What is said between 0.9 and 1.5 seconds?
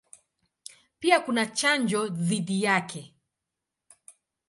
Pia kuna